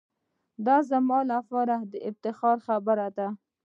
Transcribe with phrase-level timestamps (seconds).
[0.65, 3.27] دا زما لپاره دافتخار خبره ده.